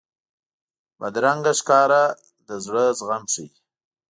بدرنګه 0.99 1.53
ښکاره 1.59 2.03
د 2.47 2.49
زړه 2.65 2.85
غم 3.07 3.23
ښيي 3.33 3.47